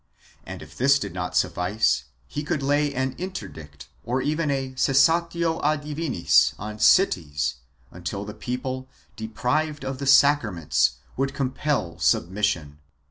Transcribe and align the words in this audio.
and, 0.47 0.63
if 0.63 0.75
this 0.75 0.97
did 0.97 1.13
not 1.13 1.37
suffice, 1.37 2.05
he 2.27 2.43
could 2.43 2.63
lay 2.63 2.91
an 2.91 3.11
interdict 3.19 3.87
or 4.03 4.19
even 4.19 4.49
a 4.49 4.71
cessatio 4.75 5.59
a 5.59 5.77
divinis 5.77 6.55
on 6.57 6.79
cities, 6.79 7.57
until 7.91 8.25
the 8.25 8.33
people, 8.33 8.89
deprived 9.15 9.85
of 9.85 9.99
the 9.99 10.07
.sacraments, 10.07 10.93
would 11.15 11.35
compel 11.35 11.99
submission. 11.99 12.79